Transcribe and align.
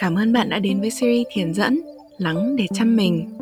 Cảm 0.00 0.18
ơn 0.18 0.32
bạn 0.32 0.48
đã 0.48 0.58
đến 0.58 0.80
với 0.80 0.90
series 0.90 1.26
thiền 1.32 1.54
dẫn 1.54 1.80
Lắng 2.18 2.56
để 2.56 2.66
chăm 2.74 2.96
mình. 2.96 3.38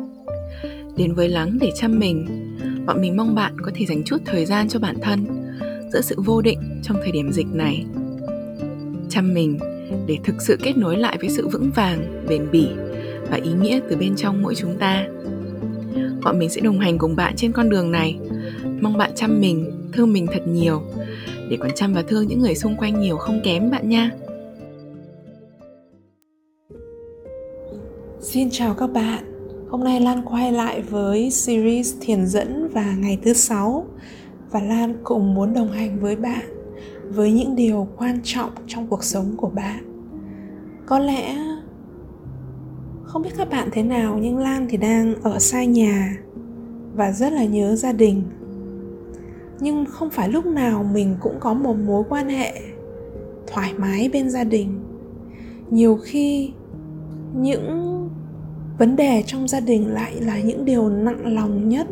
Đến 0.97 1.13
với 1.13 1.29
Lắng 1.29 1.57
để 1.61 1.71
chăm 1.75 1.99
mình 1.99 2.27
Bọn 2.85 3.01
mình 3.01 3.17
mong 3.17 3.35
bạn 3.35 3.61
có 3.61 3.71
thể 3.75 3.85
dành 3.85 4.03
chút 4.03 4.17
thời 4.25 4.45
gian 4.45 4.69
cho 4.69 4.79
bản 4.79 4.95
thân 5.01 5.25
Giữa 5.93 6.01
sự 6.01 6.15
vô 6.25 6.41
định 6.41 6.59
trong 6.83 6.97
thời 7.03 7.11
điểm 7.11 7.31
dịch 7.31 7.47
này. 7.53 7.85
Chăm 9.09 9.33
mình 9.33 9.59
để 10.07 10.17
thực 10.23 10.41
sự 10.41 10.57
kết 10.63 10.77
nối 10.77 10.97
lại 10.97 11.17
với 11.19 11.29
sự 11.29 11.47
vững 11.47 11.71
vàng, 11.75 12.25
bền 12.29 12.51
bỉ 12.51 12.67
và 13.29 13.37
ý 13.43 13.51
nghĩa 13.61 13.79
từ 13.89 13.95
bên 13.95 14.15
trong 14.15 14.41
mỗi 14.41 14.55
chúng 14.55 14.77
ta. 14.77 15.07
Bọn 16.23 16.39
mình 16.39 16.49
sẽ 16.49 16.61
đồng 16.61 16.79
hành 16.79 16.97
cùng 16.97 17.15
bạn 17.15 17.35
trên 17.35 17.51
con 17.51 17.69
đường 17.69 17.91
này. 17.91 18.19
Mong 18.81 18.97
bạn 18.97 19.11
chăm 19.15 19.41
mình, 19.41 19.71
thương 19.93 20.13
mình 20.13 20.27
thật 20.33 20.47
nhiều. 20.47 20.83
Để 21.49 21.57
còn 21.59 21.71
chăm 21.75 21.93
và 21.93 22.01
thương 22.01 22.27
những 22.27 22.39
người 22.39 22.55
xung 22.55 22.75
quanh 22.75 22.99
nhiều 22.99 23.17
không 23.17 23.41
kém 23.43 23.71
bạn 23.71 23.89
nha. 23.89 24.11
Xin 28.31 28.49
chào 28.51 28.73
các 28.73 28.87
bạn. 28.87 29.23
Hôm 29.69 29.83
nay 29.83 30.01
Lan 30.01 30.21
quay 30.25 30.51
lại 30.51 30.81
với 30.81 31.31
series 31.31 31.95
thiền 32.01 32.25
dẫn 32.25 32.69
và 32.73 32.95
ngày 32.99 33.19
thứ 33.23 33.33
sáu 33.33 33.85
và 34.51 34.61
Lan 34.61 34.95
cũng 35.03 35.33
muốn 35.33 35.53
đồng 35.53 35.71
hành 35.71 35.99
với 35.99 36.15
bạn 36.15 36.45
với 37.09 37.31
những 37.31 37.55
điều 37.55 37.87
quan 37.97 38.19
trọng 38.23 38.49
trong 38.67 38.87
cuộc 38.87 39.03
sống 39.03 39.33
của 39.37 39.49
bạn. 39.49 39.83
Có 40.85 40.99
lẽ 40.99 41.35
không 43.03 43.21
biết 43.21 43.29
các 43.37 43.49
bạn 43.49 43.69
thế 43.71 43.83
nào, 43.83 44.17
nhưng 44.21 44.37
Lan 44.37 44.67
thì 44.69 44.77
đang 44.77 45.15
ở 45.21 45.39
xa 45.39 45.63
nhà 45.63 46.17
và 46.95 47.11
rất 47.11 47.33
là 47.33 47.45
nhớ 47.45 47.75
gia 47.75 47.91
đình. 47.91 48.23
Nhưng 49.59 49.85
không 49.85 50.09
phải 50.09 50.29
lúc 50.29 50.45
nào 50.45 50.83
mình 50.83 51.15
cũng 51.19 51.35
có 51.39 51.53
một 51.53 51.75
mối 51.85 52.03
quan 52.09 52.29
hệ 52.29 52.61
thoải 53.47 53.73
mái 53.77 54.09
bên 54.13 54.29
gia 54.29 54.43
đình. 54.43 54.79
Nhiều 55.69 55.99
khi 56.03 56.51
những 57.35 57.98
vấn 58.79 58.95
đề 58.95 59.23
trong 59.25 59.47
gia 59.47 59.59
đình 59.59 59.87
lại 59.87 60.15
là 60.21 60.39
những 60.39 60.65
điều 60.65 60.89
nặng 60.89 61.35
lòng 61.35 61.69
nhất 61.69 61.87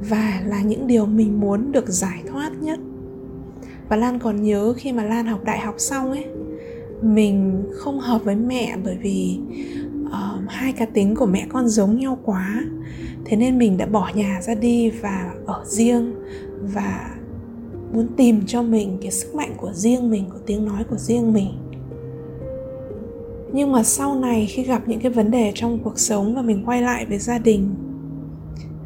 và 0.00 0.42
là 0.46 0.62
những 0.62 0.86
điều 0.86 1.06
mình 1.06 1.40
muốn 1.40 1.72
được 1.72 1.88
giải 1.88 2.22
thoát 2.26 2.52
nhất. 2.60 2.78
Và 3.88 3.96
lan 3.96 4.18
còn 4.18 4.42
nhớ 4.42 4.74
khi 4.76 4.92
mà 4.92 5.04
lan 5.04 5.26
học 5.26 5.44
đại 5.44 5.60
học 5.60 5.74
xong 5.78 6.10
ấy 6.10 6.24
mình 7.02 7.64
không 7.72 8.00
hợp 8.00 8.24
với 8.24 8.36
mẹ 8.36 8.76
bởi 8.84 8.96
vì 9.02 9.38
uh, 10.06 10.48
hai 10.48 10.72
cá 10.72 10.84
tính 10.84 11.14
của 11.14 11.26
mẹ 11.26 11.46
con 11.48 11.68
giống 11.68 11.98
nhau 11.98 12.18
quá. 12.24 12.64
Thế 13.24 13.36
nên 13.36 13.58
mình 13.58 13.76
đã 13.76 13.86
bỏ 13.86 14.10
nhà 14.14 14.40
ra 14.42 14.54
đi 14.54 14.90
và 14.90 15.30
ở 15.46 15.64
riêng 15.66 16.14
và 16.62 17.10
muốn 17.92 18.08
tìm 18.16 18.40
cho 18.46 18.62
mình 18.62 18.98
cái 19.02 19.10
sức 19.10 19.34
mạnh 19.34 19.54
của 19.56 19.72
riêng 19.72 20.10
mình 20.10 20.24
của 20.32 20.38
tiếng 20.46 20.64
nói 20.64 20.84
của 20.90 20.96
riêng 20.96 21.32
mình 21.32 21.48
nhưng 23.56 23.72
mà 23.72 23.82
sau 23.82 24.14
này 24.14 24.46
khi 24.46 24.62
gặp 24.62 24.82
những 24.86 25.00
cái 25.00 25.12
vấn 25.12 25.30
đề 25.30 25.52
trong 25.54 25.78
cuộc 25.84 25.98
sống 25.98 26.34
và 26.34 26.42
mình 26.42 26.62
quay 26.66 26.82
lại 26.82 27.06
với 27.06 27.18
gia 27.18 27.38
đình, 27.38 27.74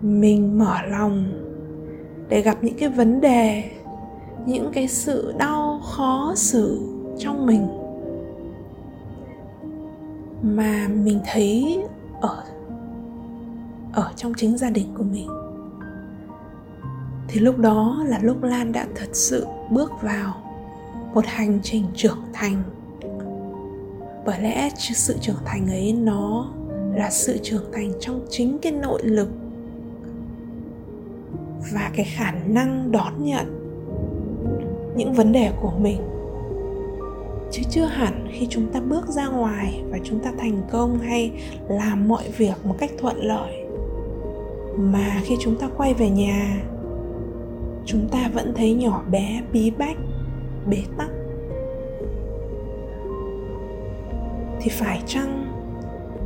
mình 0.03 0.59
mở 0.59 0.83
lòng 0.83 1.33
để 2.29 2.43
gặp 2.43 2.59
những 2.63 2.75
cái 2.79 2.89
vấn 2.89 3.21
đề, 3.21 3.71
những 4.47 4.71
cái 4.73 4.89
sự 4.89 5.35
đau 5.39 5.81
khó 5.85 6.33
xử 6.37 6.81
trong 7.19 7.47
mình 7.47 7.67
mà 10.43 10.89
mình 10.89 11.21
thấy 11.33 11.83
ở 12.21 12.45
ở 13.93 14.13
trong 14.17 14.33
chính 14.37 14.59
gia 14.59 14.71
đình 14.71 14.87
của 14.95 15.05
mình. 15.05 15.29
Thì 17.29 17.41
lúc 17.41 17.59
đó 17.59 18.05
là 18.07 18.19
lúc 18.23 18.43
lan 18.43 18.73
đã 18.73 18.87
thật 18.95 19.09
sự 19.13 19.47
bước 19.71 19.93
vào 20.03 20.35
một 21.15 21.25
hành 21.27 21.61
trình 21.63 21.85
trưởng 21.95 22.19
thành 22.33 22.63
bởi 24.25 24.41
lẽ 24.41 24.71
sự 24.77 25.17
trưởng 25.21 25.45
thành 25.45 25.67
ấy 25.71 25.93
nó 25.93 26.53
là 26.95 27.11
sự 27.11 27.39
trưởng 27.43 27.65
thành 27.73 27.93
trong 28.01 28.21
chính 28.31 28.59
cái 28.59 28.73
nội 28.73 29.01
lực 29.05 29.29
và 31.73 31.91
cái 31.95 32.07
khả 32.17 32.33
năng 32.47 32.93
đón 32.93 33.25
nhận 33.25 33.47
những 34.97 35.13
vấn 35.13 35.33
đề 35.33 35.51
của 35.61 35.73
mình. 35.81 36.01
Chứ 37.51 37.63
chưa 37.71 37.85
hẳn 37.85 38.29
khi 38.31 38.47
chúng 38.51 38.73
ta 38.73 38.81
bước 38.81 39.09
ra 39.09 39.29
ngoài 39.29 39.83
và 39.91 39.99
chúng 40.05 40.19
ta 40.19 40.33
thành 40.39 40.63
công 40.71 40.99
hay 40.99 41.31
làm 41.69 42.09
mọi 42.09 42.25
việc 42.37 42.55
một 42.65 42.75
cách 42.79 42.91
thuận 42.99 43.17
lợi, 43.17 43.65
mà 44.77 45.21
khi 45.25 45.37
chúng 45.41 45.57
ta 45.57 45.69
quay 45.77 45.95
về 45.95 46.11
nhà, 46.11 46.63
chúng 47.85 48.09
ta 48.09 48.31
vẫn 48.35 48.53
thấy 48.57 48.75
nhỏ 48.75 49.05
bé, 49.11 49.43
bí 49.53 49.71
bách, 49.71 49.97
bế 50.71 50.83
tắc. 50.99 51.09
Thì 54.61 54.71
phải 54.71 55.03
chăng? 55.07 55.47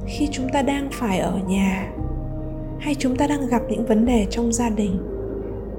Khi 0.07 0.29
chúng 0.33 0.49
ta 0.49 0.63
đang 0.63 0.89
phải 0.93 1.19
ở 1.19 1.39
nhà, 1.49 1.91
hay 2.81 2.95
chúng 2.95 3.17
ta 3.17 3.27
đang 3.27 3.47
gặp 3.47 3.63
những 3.69 3.87
vấn 3.87 4.07
đề 4.07 4.27
trong 4.31 4.53
gia 4.53 4.69
đình, 4.71 4.99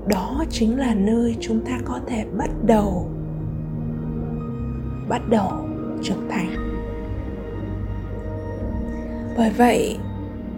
đó 0.07 0.43
chính 0.49 0.79
là 0.79 0.93
nơi 0.93 1.35
chúng 1.39 1.65
ta 1.65 1.79
có 1.85 1.99
thể 2.07 2.25
bắt 2.37 2.49
đầu 2.65 3.09
bắt 5.09 5.21
đầu 5.29 5.51
trưởng 6.03 6.29
thành. 6.29 6.49
Bởi 9.37 9.49
vậy, 9.49 9.97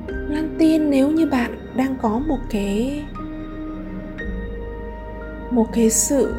lan 0.07 0.55
tin 0.59 0.89
nếu 0.89 1.11
như 1.11 1.27
bạn 1.27 1.75
đang 1.75 1.95
có 2.01 2.19
một 2.19 2.39
cái 2.49 3.03
một 5.51 5.65
cái 5.73 5.89
sự 5.89 6.33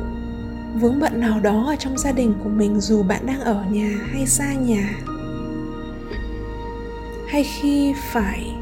vướng 0.81 1.01
bận 1.01 1.21
nào 1.21 1.41
đó 1.41 1.65
ở 1.69 1.77
trong 1.77 1.99
gia 1.99 2.13
đình 2.13 2.35
của 2.45 2.49
mình 2.49 2.81
dù 2.81 3.03
bạn 3.03 3.27
đang 3.27 3.41
ở 3.41 3.65
nhà 3.71 3.91
hay 4.13 4.27
xa 4.27 4.55
nhà 4.55 4.91
hay 7.29 7.45
khi 7.45 7.95
phải 7.97 8.55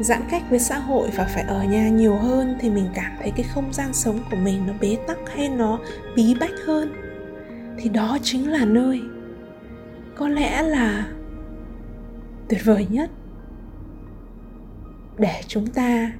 giãn 0.00 0.22
cách 0.30 0.42
với 0.50 0.58
xã 0.58 0.78
hội 0.78 1.08
và 1.16 1.24
phải 1.24 1.42
ở 1.42 1.64
nhà 1.64 1.88
nhiều 1.88 2.14
hơn 2.14 2.56
thì 2.60 2.70
mình 2.70 2.86
cảm 2.94 3.12
thấy 3.20 3.32
cái 3.36 3.46
không 3.54 3.72
gian 3.72 3.92
sống 3.92 4.18
của 4.30 4.36
mình 4.36 4.66
nó 4.66 4.72
bế 4.80 4.96
tắc 5.06 5.18
hay 5.34 5.48
nó 5.48 5.78
bí 6.16 6.34
bách 6.40 6.54
hơn? 6.66 6.92
Thì 7.78 7.88
đó 7.88 8.18
chính 8.22 8.50
là 8.50 8.64
nơi 8.64 9.00
có 10.16 10.28
lẽ 10.28 10.62
là 10.62 11.06
tuyệt 12.48 12.60
vời 12.64 12.86
nhất 12.90 13.10
để 15.18 15.40
chúng 15.46 15.66
ta 15.66 16.12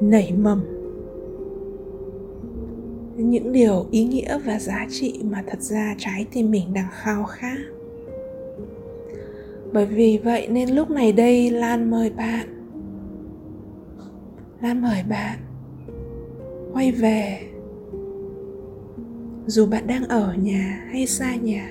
nảy 0.00 0.32
mầm. 0.32 0.64
Những 3.16 3.52
điều 3.52 3.86
ý 3.90 4.04
nghĩa 4.04 4.38
và 4.38 4.58
giá 4.58 4.86
trị 4.90 5.20
mà 5.24 5.42
thật 5.46 5.60
ra 5.60 5.94
trái 5.98 6.26
tim 6.32 6.50
mình 6.50 6.74
đang 6.74 6.88
khao 6.92 7.24
khát 7.24 7.56
bởi 9.76 9.86
vì 9.86 10.18
vậy 10.24 10.48
nên 10.50 10.70
lúc 10.70 10.90
này 10.90 11.12
đây 11.12 11.50
lan 11.50 11.90
mời 11.90 12.10
bạn. 12.10 12.46
Lan 14.62 14.82
mời 14.82 15.02
bạn. 15.08 15.38
Quay 16.72 16.92
về. 16.92 17.38
Dù 19.46 19.66
bạn 19.66 19.86
đang 19.86 20.04
ở 20.04 20.34
nhà 20.34 20.86
hay 20.90 21.06
xa 21.06 21.34
nhà, 21.34 21.70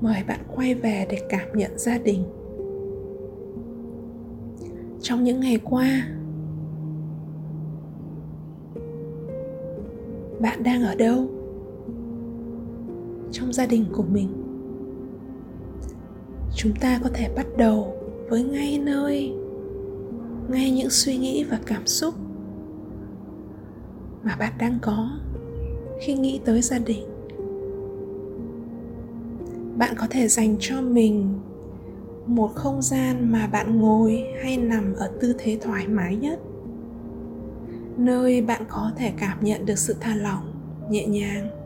mời 0.00 0.22
bạn 0.28 0.40
quay 0.54 0.74
về 0.74 1.06
để 1.10 1.18
cảm 1.28 1.48
nhận 1.54 1.78
gia 1.78 1.98
đình. 1.98 2.24
Trong 5.00 5.24
những 5.24 5.40
ngày 5.40 5.58
qua, 5.64 6.08
bạn 10.40 10.62
đang 10.62 10.82
ở 10.82 10.94
đâu? 10.94 11.26
Trong 13.32 13.52
gia 13.52 13.66
đình 13.66 13.84
của 13.92 14.04
mình 14.12 14.47
chúng 16.58 16.74
ta 16.74 17.00
có 17.04 17.10
thể 17.14 17.28
bắt 17.36 17.46
đầu 17.56 17.96
với 18.28 18.42
ngay 18.42 18.78
nơi, 18.78 19.32
ngay 20.48 20.70
những 20.70 20.90
suy 20.90 21.16
nghĩ 21.16 21.44
và 21.44 21.58
cảm 21.66 21.86
xúc 21.86 22.14
mà 24.22 24.36
bạn 24.36 24.52
đang 24.58 24.78
có 24.82 25.10
khi 26.00 26.14
nghĩ 26.14 26.40
tới 26.44 26.62
gia 26.62 26.78
đình. 26.78 27.06
Bạn 29.76 29.94
có 29.98 30.06
thể 30.10 30.28
dành 30.28 30.56
cho 30.60 30.80
mình 30.80 31.38
một 32.26 32.50
không 32.54 32.82
gian 32.82 33.32
mà 33.32 33.46
bạn 33.46 33.80
ngồi 33.80 34.24
hay 34.42 34.56
nằm 34.56 34.94
ở 34.94 35.10
tư 35.20 35.34
thế 35.38 35.58
thoải 35.60 35.88
mái 35.88 36.16
nhất, 36.16 36.40
nơi 37.96 38.42
bạn 38.42 38.62
có 38.68 38.90
thể 38.96 39.12
cảm 39.18 39.38
nhận 39.40 39.66
được 39.66 39.78
sự 39.78 39.94
thả 40.00 40.14
lỏng, 40.14 40.52
nhẹ 40.90 41.06
nhàng. 41.06 41.57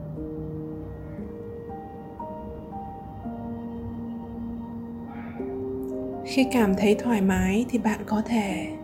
Khi 6.34 6.46
cảm 6.52 6.74
thấy 6.74 6.94
thoải 6.94 7.20
mái 7.20 7.66
thì 7.68 7.78
bạn 7.78 8.00
có 8.06 8.22
thể, 8.26 8.76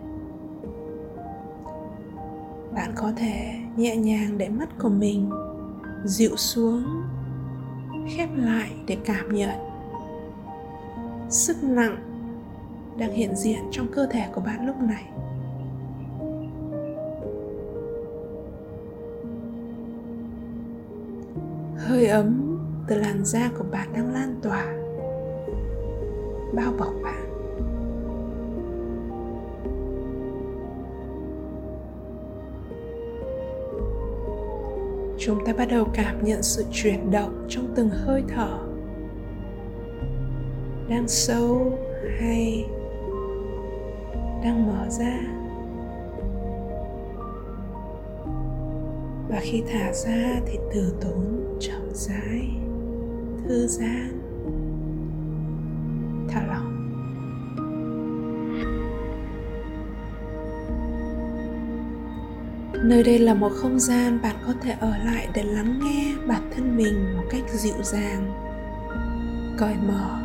bạn 2.75 2.93
có 2.97 3.13
thể 3.17 3.55
nhẹ 3.77 3.97
nhàng 3.97 4.39
để 4.39 4.49
mắt 4.49 4.69
của 4.83 4.89
mình 4.89 5.31
dịu 6.05 6.37
xuống, 6.37 6.85
khép 8.09 8.29
lại 8.37 8.71
để 8.87 8.97
cảm 9.05 9.35
nhận. 9.35 9.59
Sức 11.29 11.57
nặng 11.63 11.97
đang 12.99 13.13
hiện 13.13 13.37
diện 13.37 13.61
trong 13.71 13.87
cơ 13.93 14.07
thể 14.11 14.25
của 14.35 14.41
bạn 14.41 14.67
lúc 14.67 14.77
này. 14.81 15.05
Hơi 21.77 22.07
ấm 22.07 22.59
từ 22.89 22.97
làn 22.97 23.25
da 23.25 23.51
của 23.59 23.65
bạn 23.71 23.89
đang 23.93 24.13
lan 24.13 24.41
tỏa. 24.43 24.65
Bao 26.55 26.73
bọc 26.79 26.93
bạn. 27.05 27.28
Chúng 35.19 35.45
ta 35.45 35.53
bắt 35.53 35.69
đầu 35.71 35.89
cảm 35.95 36.25
nhận 36.25 36.43
sự 36.43 36.65
chuyển 36.73 37.11
động 37.11 37.47
trong 37.49 37.73
từng 37.77 37.89
hơi 37.89 38.23
thở. 38.29 38.59
Đang 40.89 41.09
sâu 41.09 41.79
hay 42.19 42.67
đang 44.45 44.67
mở 44.67 44.89
ra? 44.91 45.21
Và 49.29 49.41
khi 49.41 49.63
thả 49.73 49.93
ra 49.93 50.41
thì 50.47 50.59
từ 50.75 50.95
tốn 51.01 51.57
chậm 51.61 51.91
rãi, 51.93 52.51
thư 53.45 53.67
giãn. 53.67 54.28
Nơi 62.83 63.03
đây 63.03 63.19
là 63.19 63.35
một 63.35 63.53
không 63.55 63.81
gian 63.81 64.23
bạn 64.23 64.37
có 64.47 64.53
thể 64.63 64.77
ở 64.81 64.93
lại 65.05 65.29
để 65.35 65.43
lắng 65.43 65.81
nghe 65.85 66.15
bản 66.27 66.51
thân 66.57 66.77
mình 66.77 67.17
một 67.17 67.25
cách 67.31 67.43
dịu 67.51 67.83
dàng, 67.83 68.33
cởi 69.59 69.75
mở, 69.89 70.21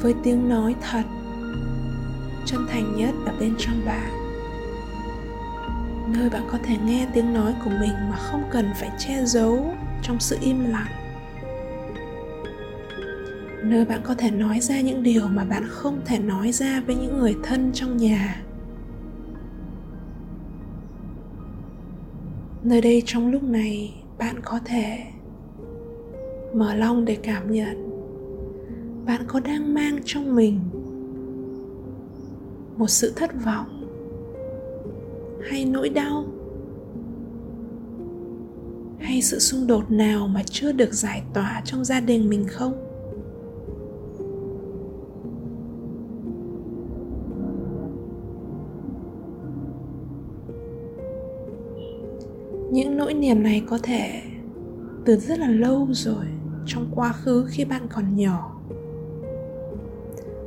với 0.00 0.14
tiếng 0.22 0.48
nói 0.48 0.74
thật, 0.90 1.02
chân 2.44 2.66
thành 2.70 2.96
nhất 2.96 3.14
ở 3.26 3.32
bên 3.40 3.54
trong 3.58 3.84
bạn. 3.86 4.10
Nơi 6.16 6.30
bạn 6.30 6.42
có 6.52 6.58
thể 6.64 6.76
nghe 6.84 7.06
tiếng 7.14 7.34
nói 7.34 7.54
của 7.64 7.70
mình 7.70 7.92
mà 8.10 8.16
không 8.16 8.42
cần 8.50 8.70
phải 8.80 8.90
che 8.98 9.24
giấu 9.24 9.74
trong 10.02 10.20
sự 10.20 10.38
im 10.40 10.70
lặng. 10.70 10.92
Nơi 13.64 13.84
bạn 13.84 14.00
có 14.04 14.14
thể 14.14 14.30
nói 14.30 14.60
ra 14.60 14.80
những 14.80 15.02
điều 15.02 15.28
mà 15.28 15.44
bạn 15.44 15.64
không 15.68 16.00
thể 16.04 16.18
nói 16.18 16.52
ra 16.52 16.80
với 16.86 16.96
những 16.96 17.18
người 17.18 17.36
thân 17.42 17.70
trong 17.74 17.96
nhà. 17.96 18.42
Nơi 22.64 22.80
đây 22.80 23.02
trong 23.06 23.30
lúc 23.30 23.42
này, 23.42 23.94
bạn 24.18 24.36
có 24.44 24.60
thể 24.64 24.98
mở 26.54 26.74
lòng 26.74 27.04
để 27.04 27.16
cảm 27.22 27.52
nhận. 27.52 27.88
Bạn 29.06 29.20
có 29.26 29.40
đang 29.40 29.74
mang 29.74 29.98
trong 30.04 30.36
mình 30.36 30.60
một 32.76 32.88
sự 32.88 33.12
thất 33.16 33.30
vọng 33.44 33.78
hay 35.50 35.64
nỗi 35.64 35.88
đau? 35.88 36.24
Hay 39.00 39.22
sự 39.22 39.38
xung 39.38 39.66
đột 39.66 39.90
nào 39.90 40.28
mà 40.28 40.42
chưa 40.50 40.72
được 40.72 40.94
giải 40.94 41.22
tỏa 41.34 41.62
trong 41.64 41.84
gia 41.84 42.00
đình 42.00 42.28
mình 42.28 42.44
không? 42.48 42.91
Những 52.72 52.96
nỗi 52.96 53.14
niềm 53.14 53.42
này 53.42 53.62
có 53.68 53.78
thể 53.82 54.22
từ 55.04 55.16
rất 55.16 55.38
là 55.38 55.48
lâu 55.48 55.88
rồi, 55.90 56.24
trong 56.66 56.90
quá 56.94 57.12
khứ 57.12 57.46
khi 57.48 57.64
bạn 57.64 57.82
còn 57.90 58.16
nhỏ. 58.16 58.60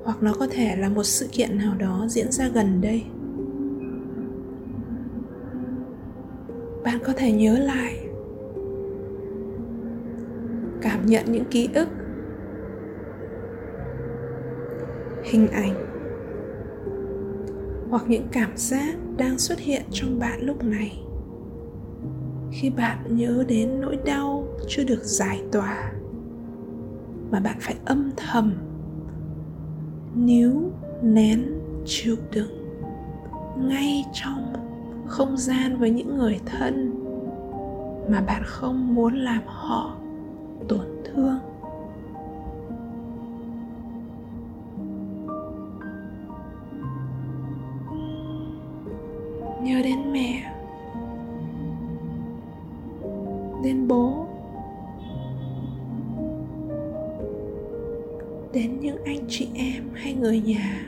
Hoặc 0.04 0.24
nó 0.24 0.33
có 0.39 0.48
thể 0.51 0.75
là 0.75 0.89
một 0.89 1.04
sự 1.04 1.27
kiện 1.31 1.57
nào 1.57 1.75
đó 1.80 2.06
diễn 2.10 2.31
ra 2.31 2.50
gần 2.54 2.81
đây. 2.81 3.04
Bạn 6.83 7.00
có 7.06 7.13
thể 7.18 7.31
nhớ 7.31 7.57
lại, 7.57 8.07
cảm 10.81 11.06
nhận 11.06 11.31
những 11.31 11.45
ký 11.45 11.69
ức, 11.74 11.88
hình 15.24 15.48
ảnh, 15.48 15.86
hoặc 17.89 18.04
những 18.07 18.27
cảm 18.31 18.51
giác 18.56 18.95
đang 19.18 19.39
xuất 19.39 19.60
hiện 19.60 19.81
trong 19.92 20.19
bạn 20.19 20.42
lúc 20.42 20.63
này 20.63 21.05
khi 22.60 22.69
bạn 22.69 22.98
nhớ 23.18 23.44
đến 23.48 23.81
nỗi 23.81 23.98
đau 24.06 24.48
chưa 24.68 24.84
được 24.84 25.04
giải 25.04 25.44
tỏa, 25.52 25.92
mà 27.31 27.40
bạn 27.40 27.57
phải 27.60 27.75
âm 27.86 28.12
thầm 28.18 28.54
níu 30.16 30.72
nén 31.02 31.46
chịu 31.86 32.16
đựng 32.31 32.81
ngay 33.57 34.06
trong 34.13 34.54
không 35.07 35.38
gian 35.38 35.78
với 35.78 35.90
những 35.90 36.18
người 36.18 36.40
thân 36.46 37.02
mà 38.10 38.22
bạn 38.22 38.42
không 38.46 38.96
muốn 38.96 39.13
làm 39.16 39.42
họ 39.46 39.96
tổn 40.68 40.88
thương. 41.06 41.40
Nhớ 49.62 49.81
đến 49.84 50.13
mẹ. 50.13 50.55
Đến 53.66 53.88
bố, 53.88 54.28
đến 58.54 58.80
những 58.80 59.04
anh 59.06 59.20
chị 59.30 59.48
em 59.54 59.84
hay 59.94 60.14
người 60.14 60.42
nhà. 60.42 60.88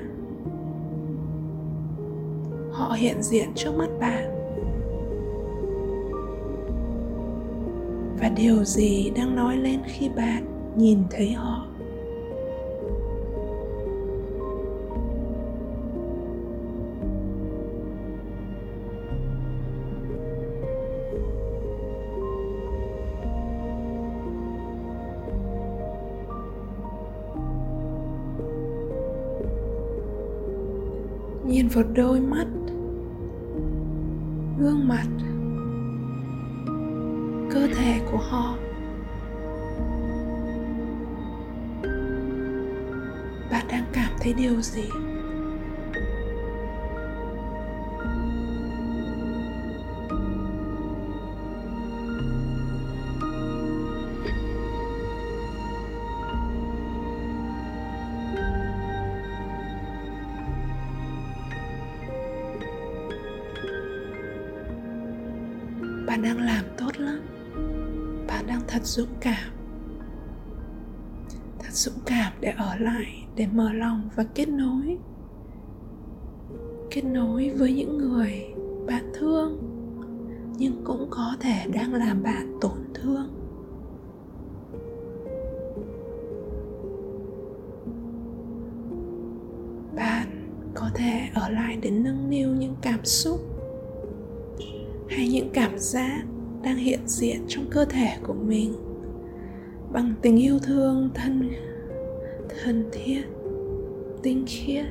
Họ 2.71 2.93
hiện 2.97 3.23
diện 3.23 3.49
trước 3.55 3.71
mắt 3.77 3.89
bạn. 3.99 4.33
Và 8.19 8.29
điều 8.35 8.63
gì 8.63 9.11
đang 9.15 9.35
nói 9.35 9.57
lên 9.57 9.79
khi 9.85 10.09
bạn 10.09 10.45
nhìn 10.75 10.99
thấy 11.11 11.31
họ? 11.31 11.66
Nhìn 31.67 31.75
vào 31.75 31.93
đôi 31.95 32.19
mắt. 32.19 32.47
Gương 34.59 34.87
mặt, 34.87 35.07
cơ 37.51 37.67
thể 37.75 37.99
của 38.11 38.17
họ. 38.17 38.57
Bạn 43.51 43.65
đang 43.69 43.85
cảm 43.93 44.11
thấy 44.19 44.33
điều 44.33 44.61
gì? 44.61 44.89
Dũng 68.97 69.15
cảm. 69.21 69.51
Thật 71.59 71.71
dũng 71.71 71.99
cảm 72.05 72.33
để 72.41 72.53
ở 72.57 72.75
lại, 72.79 73.27
để 73.35 73.47
mở 73.53 73.73
lòng 73.73 74.09
và 74.15 74.23
kết 74.23 74.49
nối. 74.49 74.97
Kết 76.91 77.01
nối 77.01 77.49
với 77.49 77.73
những 77.73 77.97
người 77.97 78.45
bạn 78.87 79.11
thương, 79.13 79.57
nhưng 80.57 80.81
cũng 80.83 81.07
có 81.09 81.35
thể 81.39 81.67
đang 81.73 81.93
làm 81.93 82.23
bạn 82.23 82.57
tổn 82.61 82.77
thương. 82.93 83.27
Bạn 89.95 90.27
có 90.75 90.89
thể 90.95 91.29
ở 91.33 91.49
lại 91.49 91.77
để 91.81 91.89
nâng 91.89 92.29
niu 92.29 92.49
những 92.49 92.75
cảm 92.81 93.05
xúc 93.05 93.39
hay 95.09 95.29
những 95.29 95.49
cảm 95.53 95.79
giác 95.79 96.23
đang 96.63 96.77
hiện 96.77 96.99
diện 97.05 97.45
trong 97.47 97.65
cơ 97.71 97.85
thể 97.85 98.17
của 98.23 98.33
mình 98.33 98.86
bằng 99.91 100.13
tình 100.21 100.37
yêu 100.37 100.59
thương 100.59 101.09
thân 101.13 101.49
thân 102.63 102.89
thiết, 102.91 103.21
tinh 104.23 104.43
khiết. 104.47 104.85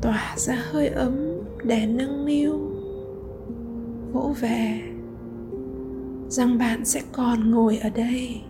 Tỏa 0.00 0.34
ra 0.36 0.54
hơi 0.70 0.88
ấm 0.88 1.16
để 1.64 1.86
nâng 1.86 2.26
niu, 2.26 2.58
vỗ 4.12 4.34
về. 4.40 4.80
Rằng 6.28 6.58
bạn 6.58 6.84
sẽ 6.84 7.02
còn 7.12 7.50
ngồi 7.50 7.78
ở 7.78 7.90
đây 7.90 8.40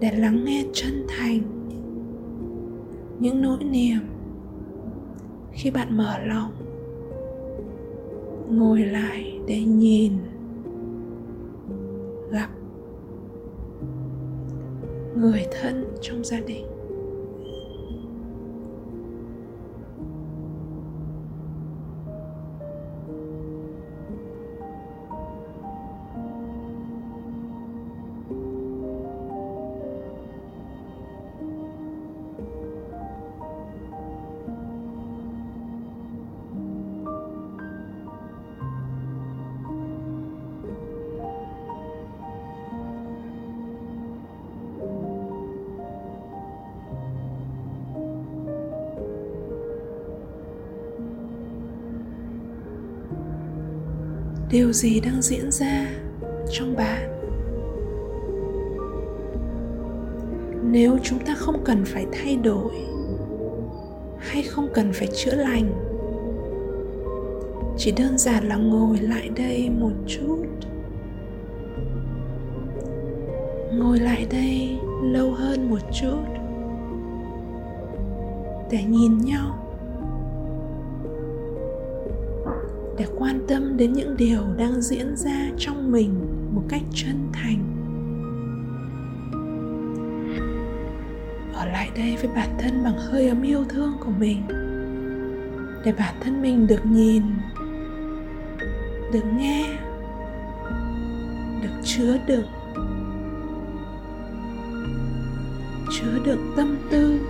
để 0.00 0.10
lắng 0.16 0.44
nghe 0.44 0.64
chân 0.72 1.06
thành 1.08 1.40
những 3.20 3.42
nỗi 3.42 3.64
niềm 3.64 4.00
khi 5.52 5.70
bạn 5.70 5.96
mở 5.96 6.18
lòng, 6.18 6.52
ngồi 8.50 8.80
lại 8.80 9.35
để 9.46 9.62
nhìn 9.62 10.12
gặp 12.30 12.48
người 15.16 15.46
thân 15.60 15.84
trong 16.00 16.24
gia 16.24 16.40
đình. 16.40 16.75
Điều 54.56 54.72
gì 54.72 55.00
đang 55.00 55.22
diễn 55.22 55.50
ra 55.50 55.86
trong 56.52 56.76
bạn? 56.76 57.10
Nếu 60.62 60.98
chúng 61.02 61.18
ta 61.18 61.34
không 61.34 61.64
cần 61.64 61.84
phải 61.84 62.06
thay 62.12 62.36
đổi 62.36 62.72
hay 64.18 64.42
không 64.42 64.68
cần 64.74 64.92
phải 64.92 65.08
chữa 65.14 65.34
lành, 65.34 65.72
chỉ 67.78 67.92
đơn 67.92 68.18
giản 68.18 68.48
là 68.48 68.56
ngồi 68.56 68.98
lại 68.98 69.30
đây 69.36 69.70
một 69.70 69.92
chút. 70.06 70.44
Ngồi 73.72 73.98
lại 73.98 74.26
đây 74.30 74.78
lâu 75.02 75.30
hơn 75.30 75.70
một 75.70 75.80
chút 76.00 76.24
để 78.70 78.82
nhìn 78.82 79.18
nhau. 79.18 79.65
Để 82.98 83.06
quan 83.18 83.40
tâm 83.48 83.76
đến 83.76 83.92
những 83.92 84.16
điều 84.16 84.42
đang 84.56 84.82
diễn 84.82 85.16
ra 85.16 85.50
trong 85.58 85.92
mình 85.92 86.14
một 86.54 86.62
cách 86.68 86.82
chân 86.94 87.28
thành. 87.32 87.58
Ở 91.54 91.66
lại 91.66 91.90
đây 91.96 92.16
với 92.16 92.30
bản 92.34 92.48
thân 92.58 92.84
bằng 92.84 92.98
hơi 92.98 93.28
ấm 93.28 93.42
yêu 93.42 93.64
thương 93.68 93.92
của 94.00 94.10
mình, 94.18 94.42
để 95.84 95.92
bản 95.98 96.14
thân 96.20 96.42
mình 96.42 96.66
được 96.66 96.86
nhìn, 96.86 97.22
được 99.12 99.24
nghe, 99.38 99.78
được 101.62 101.80
chứa 101.84 102.18
đựng 102.26 102.46
chứa 105.90 106.18
đựng 106.24 106.52
tâm 106.56 106.76
tư, 106.90 107.20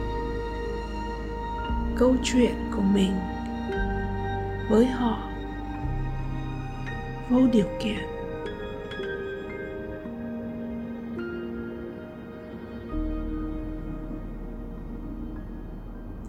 câu 1.96 2.16
chuyện 2.22 2.54
của 2.76 2.82
mình 2.82 3.12
với 4.70 4.86
họ 4.86 5.35
vô 7.30 7.46
điều 7.52 7.66
kiện. 7.80 7.98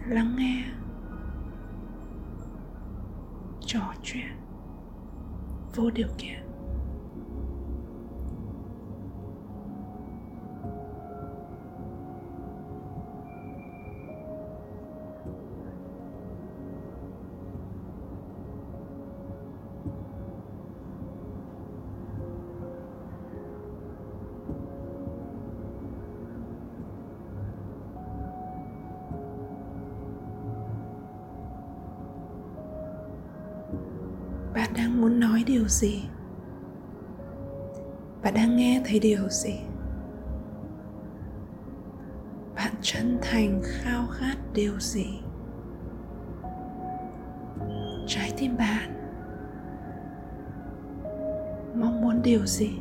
Lắng 0.08 0.36
nghe. 0.38 0.63
Trò 3.66 3.94
chuyện. 4.04 4.27
Vô 5.75 5.89
điều 5.89 6.08
kiện. 6.18 6.37
Đang 34.77 35.01
muốn 35.01 35.19
nói 35.19 35.43
điều 35.48 35.67
gì? 35.67 36.03
Bạn 38.24 38.34
đang 38.34 38.55
nghe 38.55 38.81
thấy 38.86 39.00
điều 39.00 39.29
gì? 39.29 39.55
Bạn 42.55 42.74
chân 42.81 43.17
thành 43.22 43.62
khao 43.63 44.07
khát 44.07 44.36
điều 44.53 44.79
gì? 44.79 45.19
Trái 48.07 48.34
tim 48.38 48.57
bạn 48.57 48.93
mong 51.75 52.01
muốn 52.01 52.22
điều 52.22 52.46
gì? 52.46 52.72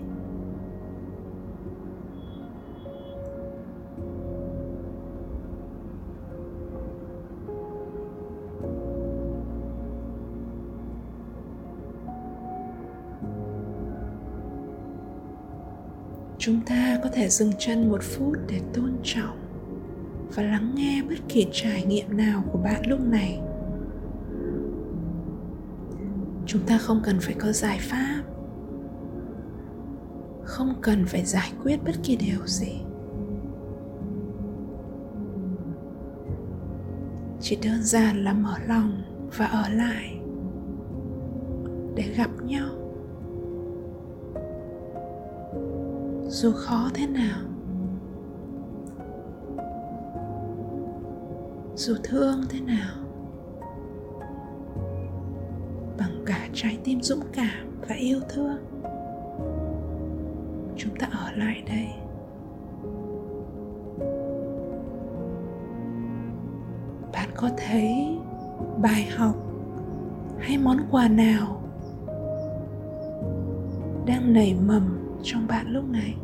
Thể 17.16 17.28
dừng 17.28 17.52
chân 17.58 17.90
một 17.90 18.02
phút 18.02 18.36
để 18.48 18.60
tôn 18.72 18.96
trọng 19.02 19.38
và 20.34 20.42
lắng 20.42 20.72
nghe 20.74 21.02
bất 21.08 21.14
kỳ 21.28 21.46
trải 21.52 21.84
nghiệm 21.84 22.16
nào 22.16 22.44
của 22.52 22.58
bạn 22.58 22.86
lúc 22.86 23.00
này. 23.00 23.40
Chúng 26.46 26.62
ta 26.66 26.78
không 26.78 27.00
cần 27.04 27.18
phải 27.20 27.34
có 27.38 27.52
giải 27.52 27.78
pháp, 27.80 28.22
không 30.44 30.74
cần 30.80 31.04
phải 31.06 31.24
giải 31.24 31.52
quyết 31.62 31.84
bất 31.84 31.92
kỳ 32.02 32.16
điều 32.16 32.46
gì. 32.46 32.80
Chỉ 37.40 37.58
đơn 37.64 37.82
giản 37.82 38.24
là 38.24 38.32
mở 38.32 38.58
lòng 38.68 39.02
và 39.36 39.46
ở 39.46 39.68
lại 39.68 40.20
để 41.94 42.14
gặp 42.16 42.30
nhau. 42.44 42.85
Dù 46.36 46.52
khó 46.52 46.90
thế 46.94 47.06
nào, 47.06 47.38
dù 51.74 51.94
thương 52.02 52.40
thế 52.48 52.60
nào, 52.60 52.96
bằng 55.98 56.22
cả 56.26 56.48
trái 56.52 56.78
tim 56.84 57.02
dũng 57.02 57.20
cảm 57.32 57.80
và 57.88 57.94
yêu 57.94 58.20
thương, 58.28 58.58
chúng 60.76 60.96
ta 60.98 61.06
ở 61.12 61.32
lại 61.36 61.62
đây. 61.66 61.86
Bạn 67.12 67.28
có 67.36 67.50
thấy 67.56 68.18
bài 68.82 69.08
học 69.16 69.36
hay 70.38 70.58
món 70.58 70.78
quà 70.90 71.08
nào 71.08 71.62
đang 74.06 74.32
nảy 74.32 74.54
mầm 74.66 74.98
trong 75.22 75.46
bạn 75.46 75.66
lúc 75.68 75.84
này? 75.88 76.14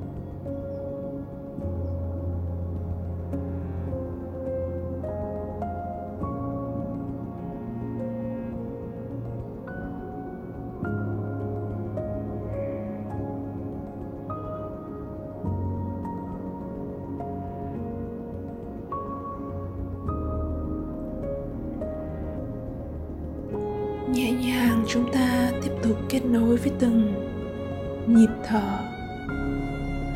Nhịp 28.14 28.30
thở 28.44 28.78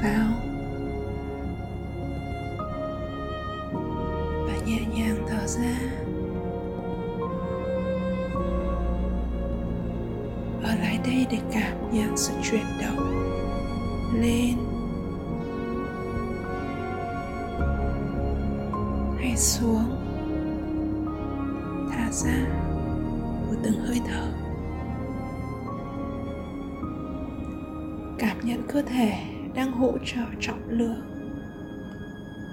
vào 0.03 0.29
và 4.47 4.57
nhẹ 4.67 4.81
nhàng 4.97 5.27
thở 5.29 5.47
ra. 5.47 5.79
Ở 10.63 10.75
lại 10.75 10.99
đây 11.05 11.27
để 11.31 11.39
cảm 11.53 11.91
nhận 11.93 12.17
sự 12.17 12.33
chuyển 12.51 12.67
động 12.81 13.13
lên 14.21 14.57
hay 19.19 19.37
xuống, 19.37 19.97
thả 21.93 22.11
ra 22.13 22.47
của 23.49 23.57
từng 23.63 23.81
hơi 23.87 24.01
thở. 24.09 24.36
Cảm 28.27 28.41
nhận 28.45 28.63
cơ 28.69 28.83
thể 28.83 29.13
đang 29.55 29.73
hỗ 29.73 29.93
trợ 30.05 30.23
trọng 30.41 30.69
lượng 30.69 31.03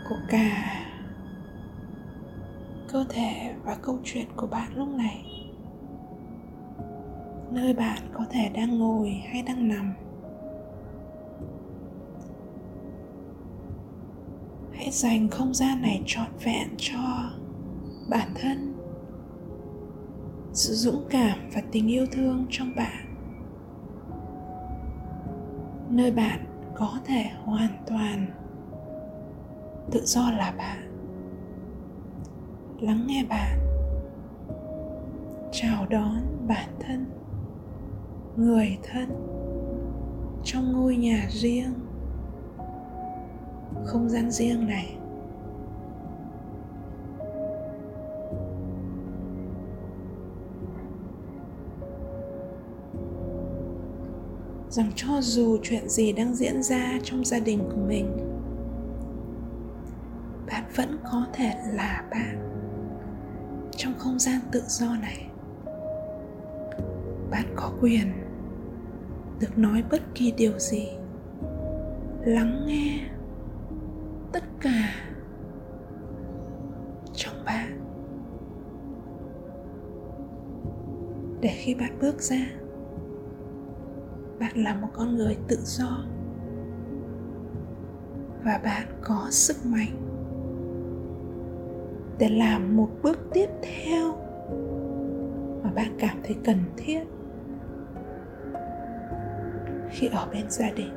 của 0.09 0.17
cả 0.29 0.85
cơ 2.87 3.05
thể 3.09 3.53
và 3.63 3.77
câu 3.81 3.99
chuyện 4.03 4.25
của 4.35 4.47
bạn 4.47 4.71
lúc 4.75 4.87
này. 4.87 5.25
Nơi 7.51 7.73
bạn 7.73 7.97
có 8.13 8.25
thể 8.29 8.49
đang 8.49 8.79
ngồi 8.79 9.09
hay 9.09 9.41
đang 9.41 9.67
nằm. 9.67 9.93
Hãy 14.73 14.91
dành 14.91 15.29
không 15.29 15.53
gian 15.53 15.81
này 15.81 16.03
trọn 16.05 16.27
vẹn 16.43 16.67
cho 16.77 16.99
bản 18.09 18.29
thân, 18.35 18.73
sự 20.53 20.73
dũng 20.73 21.05
cảm 21.09 21.39
và 21.53 21.61
tình 21.71 21.87
yêu 21.87 22.05
thương 22.11 22.45
trong 22.49 22.75
bạn 22.75 23.12
nơi 25.93 26.11
bạn 26.11 26.39
có 26.75 26.99
thể 27.05 27.23
hoàn 27.43 27.83
toàn 27.87 28.25
tự 29.91 30.01
do 30.05 30.31
là 30.31 30.53
bạn. 30.57 30.79
Lắng 32.79 33.03
nghe 33.07 33.25
bạn, 33.29 33.59
chào 35.51 35.85
đón 35.89 36.47
bản 36.47 36.69
thân, 36.79 37.05
người 38.37 38.77
thân 38.83 39.09
trong 40.43 40.71
ngôi 40.71 40.95
nhà 40.95 41.27
riêng, 41.29 41.73
không 43.85 44.09
gian 44.09 44.31
riêng 44.31 44.67
này. 44.67 44.97
Rằng 54.73 54.91
cho 54.95 55.21
dù 55.21 55.57
chuyện 55.63 55.89
gì 55.89 56.13
đang 56.13 56.35
diễn 56.35 56.63
ra 56.63 56.99
trong 57.03 57.25
gia 57.25 57.39
đình 57.39 57.59
của 57.59 57.81
mình, 57.87 58.17
bạn 60.47 60.63
vẫn 60.75 60.97
có 61.03 61.25
thể 61.33 61.53
là 61.73 62.03
bạn. 62.11 62.49
Trong 63.71 63.93
không 63.97 64.19
gian 64.19 64.41
tự 64.51 64.61
do 64.67 64.95
này, 65.01 65.27
bạn 67.31 67.45
có 67.55 67.71
quyền 67.81 68.13
được 69.39 69.57
nói 69.57 69.83
bất 69.91 70.01
kỳ 70.15 70.31
điều 70.31 70.59
gì, 70.59 70.87
lắng 72.25 72.63
nghe 72.67 72.99
tất 74.31 74.43
cả 74.61 74.95
trong 77.13 77.35
bạn. 77.45 77.79
Để 81.41 81.49
khi 81.49 81.75
bạn 81.75 81.97
bước 82.01 82.21
ra 82.21 82.62
bạn 84.53 84.63
là 84.63 84.75
một 84.75 84.87
con 84.93 85.15
người 85.15 85.37
tự 85.47 85.57
do. 85.63 86.05
Và 88.43 88.59
bạn 88.63 88.87
có 89.01 89.27
sức 89.29 89.65
mạnh 89.65 90.09
để 92.19 92.29
làm 92.29 92.77
một 92.77 92.89
bước 93.03 93.19
tiếp 93.33 93.49
theo 93.61 94.13
mà 95.63 95.71
bạn 95.75 95.95
cảm 95.99 96.17
thấy 96.23 96.35
cần 96.45 96.57
thiết 96.77 97.03
khi 99.89 100.07
ở 100.07 100.27
bên 100.31 100.49
gia 100.49 100.71
đình 100.71 100.93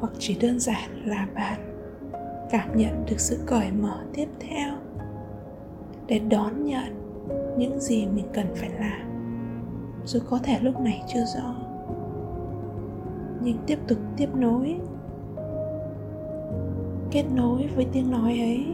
hoặc 0.00 0.12
chỉ 0.18 0.38
đơn 0.40 0.58
giản 0.58 1.06
là 1.06 1.28
bạn 1.34 1.60
cảm 2.50 2.76
nhận 2.76 3.04
được 3.10 3.20
sự 3.20 3.38
cởi 3.46 3.72
mở 3.72 3.98
tiếp 4.14 4.28
theo 4.40 4.74
để 6.06 6.18
đón 6.18 6.64
nhận 6.64 7.05
những 7.58 7.80
gì 7.80 8.06
mình 8.06 8.26
cần 8.34 8.46
phải 8.54 8.70
làm, 8.70 9.06
dù 10.04 10.20
có 10.30 10.38
thể 10.42 10.58
lúc 10.60 10.80
này 10.80 11.02
chưa 11.08 11.24
rõ. 11.24 11.54
Nhưng 13.40 13.56
tiếp 13.66 13.78
tục 13.88 13.98
tiếp 14.16 14.28
nối, 14.34 14.80
kết 17.10 17.24
nối 17.34 17.68
với 17.76 17.86
tiếng 17.92 18.10
nói 18.10 18.38
ấy. 18.38 18.66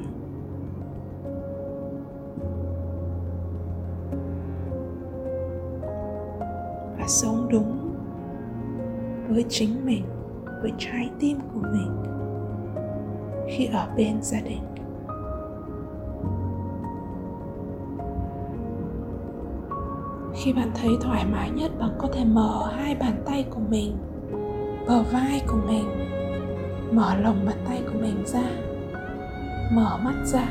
Và 6.98 7.07
sống 7.09 7.48
đúng 7.50 7.94
với 9.29 9.44
chính 9.48 9.87
mình, 9.87 10.05
với 10.62 10.72
trái 10.79 11.11
tim 11.20 11.38
của 11.55 11.61
mình 11.61 12.03
khi 13.48 13.66
ở 13.66 13.88
bên 13.96 14.22
gia 14.22 14.40
đình. 14.40 14.62
Khi 20.44 20.52
bạn 20.52 20.70
thấy 20.74 20.90
thoải 21.00 21.24
mái 21.33 21.50
nhất, 21.50 21.70
bạn 21.78 21.90
có 21.98 22.09
thể 22.12 22.24
mở 22.24 22.72
hai 22.76 22.94
bàn 22.94 23.22
tay 23.26 23.44
của 23.50 23.61
mình, 23.70 23.96
bờ 24.87 25.02
vai 25.02 25.42
của 25.46 25.59
mình, 25.66 25.85
mở 26.92 27.14
lồng 27.14 27.46
bàn 27.46 27.57
tay 27.68 27.83
của 27.87 27.98
mình 28.00 28.24
ra, 28.26 28.50
mở 29.72 29.98
mắt 30.05 30.14
ra, 30.24 30.46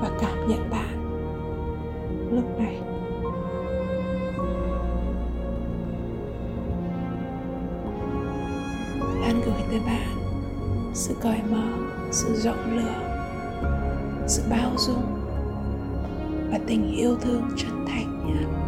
và 0.00 0.10
cảm 0.20 0.48
nhận 0.48 0.70
bạn 0.70 0.96
lúc 2.30 2.58
này. 2.58 2.80
Lan 9.20 9.40
gửi 9.46 9.62
tới 9.70 9.80
bạn 9.86 10.16
sự 10.94 11.14
cởi 11.20 11.40
mở, 11.50 11.68
sự 12.10 12.34
rộng 12.34 12.76
lượng, 12.76 13.08
sự 14.26 14.42
bao 14.50 14.70
dung 14.76 15.19
và 16.50 16.58
tình 16.66 16.96
yêu 16.96 17.16
thương 17.20 17.42
chân 17.56 17.84
thành 17.86 18.26
nhé. 18.26 18.59